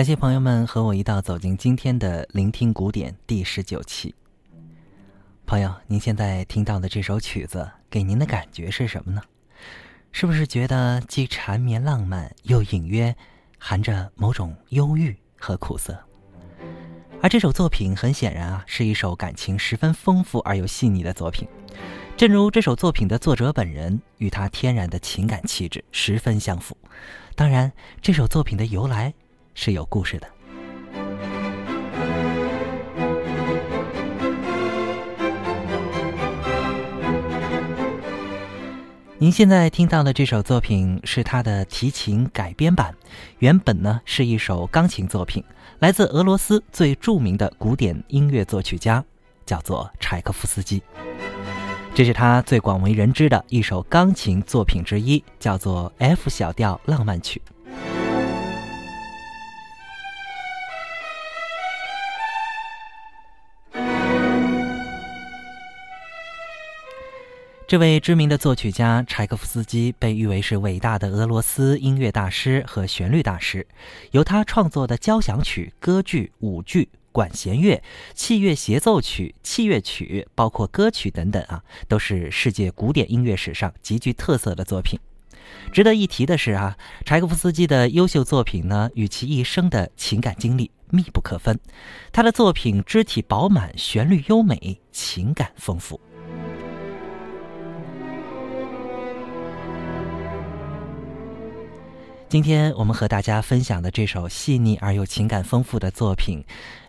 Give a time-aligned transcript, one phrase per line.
[0.00, 4.14] 感谢朋友们和我一道走进今天的聆听古典第十九期。
[5.44, 9.20] 朋友，您现在听到的这首曲子给您的感觉是什么呢？
[10.10, 13.14] 是不是觉得既缠绵浪漫，又隐约
[13.58, 15.94] 含着某种忧郁和苦涩？
[17.20, 21.46] 而这首作品很显然啊，是一首感情十分丰富而又细腻的作品。
[22.16, 26.74] 正如这首作品的作者本人与他天然的情感气质十分相符。
[27.34, 29.12] 当然，这首作品的由来。
[29.62, 30.26] 是有故事的。
[39.18, 42.94] 您现在听到的这首作品是他的提琴改编版，
[43.40, 45.44] 原本呢是一首钢琴作品，
[45.78, 49.04] 来自俄罗斯最著名的古典音乐作曲家，
[49.44, 50.82] 叫做柴可夫斯基。
[51.94, 57.42] 这是他最广为人知的一首钢琴作品之一，叫做 F 小调浪漫曲。
[67.70, 73.64] 这位知名的作曲家柴可夫斯基被誉为是伟大的俄罗斯音乐大师和旋律大师，
[74.10, 77.80] 由他创作的交响曲、歌剧、舞剧、管弦乐、
[78.12, 84.98] 器乐协奏曲、器乐曲，包括歌曲等等啊，都是世界古典音乐史上极具特色的作品。
[85.72, 91.56] 值得一提的是啊，柴可夫斯基的优秀作品呢，与其一生的情感经历密不可分。
[92.10, 96.00] 他的作品肢体饱满，旋律优美，情感丰富。
[102.30, 106.40] 今天我们和大家分享的这首细腻而又情感丰富的作品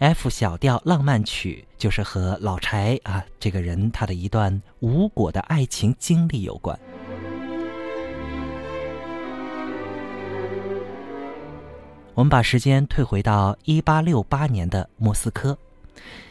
[0.00, 6.76] ，F 小调浪漫曲，就是和老柴啊这个人他的一段无果的爱情经历有关。
[12.14, 15.56] 我们把时间退回到一八六八年的莫斯科，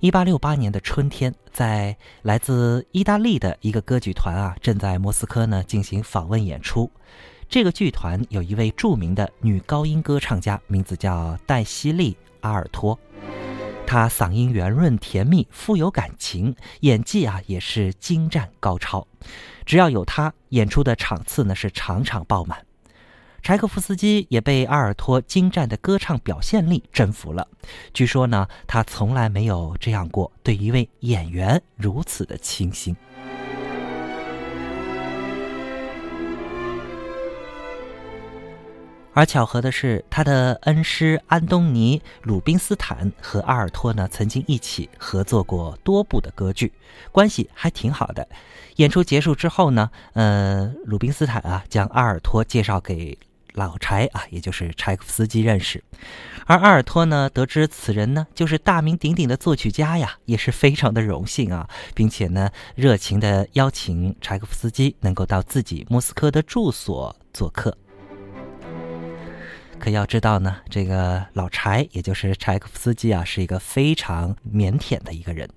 [0.00, 6.90] 一八六八年的春天，在来自意大利的一个歌剧团啊，正在莫斯科呢进行访问演出。
[7.50, 12.12] 这个剧团有一位著名的女高音歌唱家，名字叫黛西利·
[12.42, 12.96] 阿尔托。
[13.84, 19.04] 她嗓音圆润甜蜜，富有感情，演技啊也是精湛高超。
[19.66, 22.64] 只要有她演出的场次呢，是场场爆满。
[23.42, 27.48] 柴可夫斯基也被阿尔托精湛的歌唱表现力征服了。
[27.92, 32.94] 据说呢，他从来没有这样过，对一位演员如此的倾心。
[39.12, 46.72] 而巧合的是，他的恩师安东尼·鲁宾斯坦和阿尔托呢，曾经一起合作过多部的歌剧，
[47.10, 48.26] 关系还挺好的。
[48.76, 53.18] 演出结束之后呢，呃，鲁宾斯坦啊，将阿尔托介绍给
[53.54, 55.82] 老柴啊，也就是柴可夫斯基认识。
[56.46, 67.76] 而阿尔托呢，得知此人呢，就是大名鼎鼎的作曲家呀，也是非常的荣幸啊，并且呢，热情的邀请柴可夫斯基能够到自己莫斯科的住所做客。
[69.80, 75.48] 可要知道呢，这个老柴，也就是柴可夫斯基啊，是一个非常腼腆的一个人，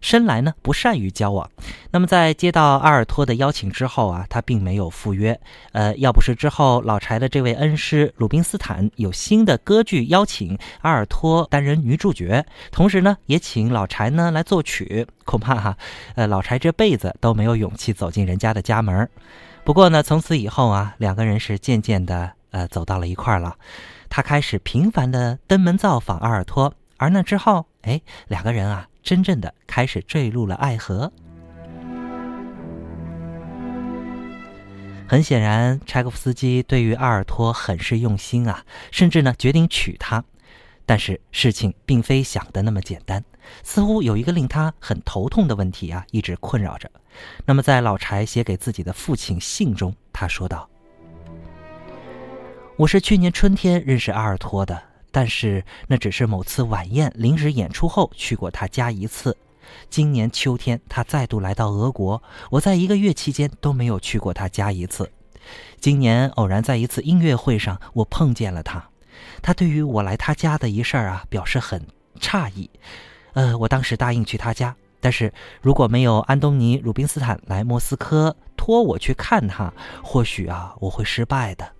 [0.00, 1.50] 生来呢不善于交往。
[1.90, 5.40] 那么在接到阿尔托的邀请之后啊，他并没有赴约。
[5.72, 15.78] 呃，要不是之后老柴的这位恩师鲁宾斯坦有新的歌剧邀请阿尔托担任女主角，同时呢也请老柴呢来作曲，恐怕哈，
[16.14, 19.08] 呃，老柴这辈子都没有勇气走进人家的家门。
[19.64, 22.32] 不过呢，从此以后啊，两个人是渐渐的。
[22.50, 23.56] 呃，走到了一块儿了，
[24.08, 31.12] 他开始频繁的登门造访阿尔托，而那之后，哎，两个人啊，真正的开始坠入了爱河。
[35.08, 40.22] 很显然，柴可夫斯基对于阿尔托很是用心啊，甚至呢决定娶她。
[40.86, 43.24] 但是事情并非想的那么简单，
[43.64, 46.88] 似乎有一个令他很头痛的问题啊，一直困扰着。
[47.44, 50.69] 那么在老柴写给自己的父亲信中，他说道。
[52.80, 59.36] 我是去年春天认识阿尔托的，但是那只是某次晚宴临时演出后去过他家一次。
[59.90, 65.12] 今年秋天他再度来到俄国，我在一个月期间都没有去过他家一次。
[65.78, 68.82] 今年偶然在一次音乐会上，我碰见了他，
[69.42, 71.86] 他对于我来他家的一事儿啊表示很
[72.18, 72.70] 诧异。
[73.34, 75.30] 呃，我当时答应去他家，但是
[75.60, 79.70] 如果没有安东尼·鲁宾斯坦来莫斯科托我去看他，
[80.02, 81.72] 或许啊我会失败的。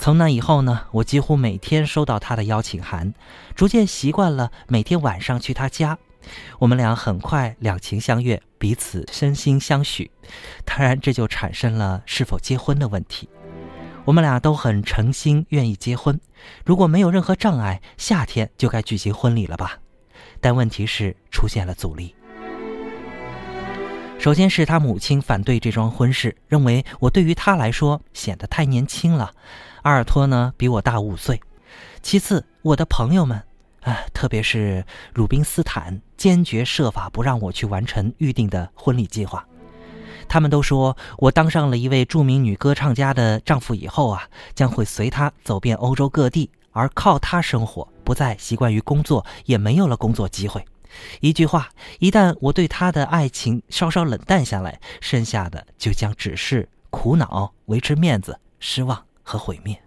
[0.00, 3.12] 从那以后呢，我几乎每天收到他的邀请函，
[3.54, 5.98] 逐渐习惯了每天晚上去他家。
[6.58, 10.10] 我们俩很快两情相悦，彼此身心相许。
[10.64, 13.28] 当然，这就产生了是否结婚的问题。
[14.06, 16.18] 我们俩都很诚心，愿意结婚。
[16.64, 19.78] 如果没有任何障碍，夏天就该举行婚礼了吧？
[20.40, 22.14] 但问题是出现了阻力。
[24.20, 29.32] 首先是他母亲反对这桩婚事，认为我对于他来说显得太年轻了。
[29.80, 31.40] 阿尔托呢，比我大五岁。
[32.02, 33.42] 其次，我的朋友们，
[33.80, 34.84] 啊，特别是
[35.14, 39.42] 鲁宾斯坦，坚决设法不让我去完成预定的婚礼计划。
[40.28, 44.24] 他们都说我当上了一位著名女歌唱家的丈夫以后啊，
[44.54, 50.62] 将会随她走遍欧洲各地，而靠她生活，不再习惯于工作，也没有了工作机会。
[51.20, 59.04] 一句话，一旦我对她的爱情稍稍冷淡下来，剩下的就将只是苦恼、维持面子、失望。
[59.22, 59.80] 和毁灭。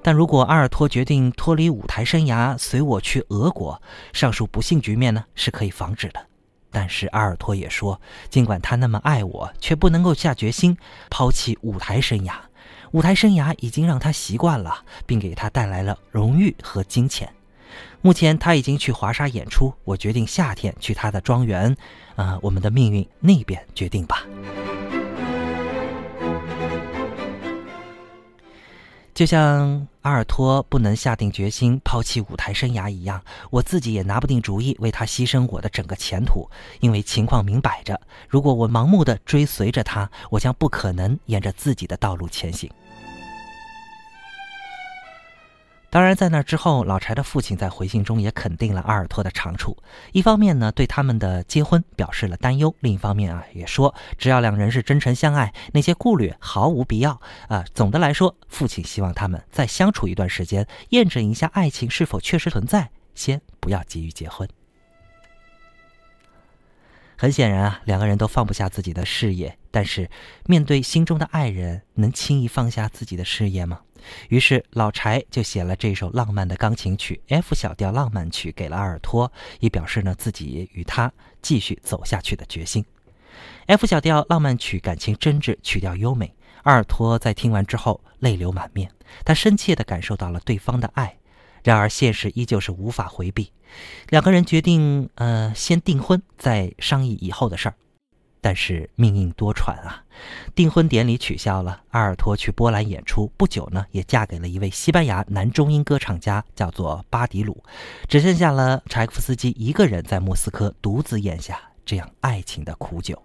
[0.00, 3.82] 但如果阿尔托决定脱离舞台生涯，随我去俄国，
[4.12, 6.24] 上述不幸局面呢是可以防止的。
[6.70, 8.00] 但是阿尔托也说，
[8.30, 10.78] 尽管他那么爱我，却不能够下决心
[11.10, 12.34] 抛弃舞台生涯。
[12.92, 17.34] 舞台生涯已经让他习惯了，并给他带来了荣誉和金钱。
[18.00, 21.76] 目前他已经去华沙演出，我决定夏天去他的庄园。
[22.14, 24.24] 啊，我们的命运那边决定吧。
[29.12, 33.20] 就像阿尔托不能下定决心抛弃舞台生涯一样，
[33.50, 36.46] 我自己也拿不定主意为他牺牲我的整个前途，
[36.80, 37.98] 因为情况明摆着，
[38.28, 42.70] 如果我盲目的追随着他，我将不可能沿着自己的道路前行。
[45.88, 49.74] 当然，在那之后，老柴的父亲在回信中也肯定了阿尔托的长处。
[50.12, 57.18] 一方面呢，对他们的结婚表示了担忧；另一方面啊，也说只要两人是真诚相爱，那些顾虑毫无必要。
[57.48, 64.46] 啊，总的来说，父亲希望他们再相处一段时间，验证一下爱情是否确实存在，先不要急于结婚。
[67.16, 70.10] 很显然啊，两个人都放不下自己的事业，但是
[70.44, 73.80] 面对心中的爱人，能轻易放下自己的事业吗？
[74.28, 82.84] 于是老柴就写了这首浪漫的钢琴曲 F 小调浪漫曲给了阿尔托，以表示呢自己与他继续走下去的决心。
[83.66, 86.34] F 小调浪漫曲感情真挚，曲调优美。
[86.62, 88.90] 阿尔托在听完之后泪流满面，
[89.24, 91.16] 他深切地感受到了对方的爱。
[91.62, 93.52] 然而现实依旧是无法回避，
[94.08, 97.74] 两个人决定呃先订婚，再商议以后的事儿。
[98.46, 100.04] 但是命运多舛啊，
[100.54, 101.82] 订婚典礼取消了。
[101.90, 107.60] 阿尔托去波兰演出，不久呢，也嫁给了一位西班牙男中音歌唱家，叫做巴迪鲁。
[108.06, 113.20] 只剩下了柴可夫斯基一个人在莫斯科独自咽下这样爱情的苦酒。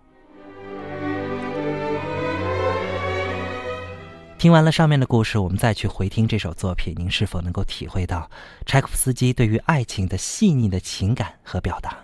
[4.39, 8.27] 听完了上面的故事，我们再去回听这首作品，您是否能够体会到
[8.65, 11.95] 柴可夫斯基对于爱情的细腻的情感和表达？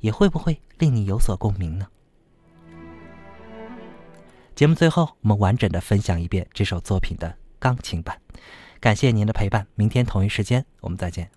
[0.00, 1.86] 也会不会令你有所共鸣呢？
[4.56, 8.18] 节目最后，我们完整的分享一遍这首作品的钢琴版。
[8.80, 11.30] 感谢您的陪伴，明天同一时间我们再见。